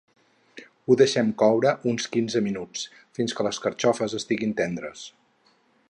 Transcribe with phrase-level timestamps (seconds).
[0.87, 2.87] Ho deixem coure uns quinze minuts,
[3.19, 5.07] fins que les carxofes estiguin tendres.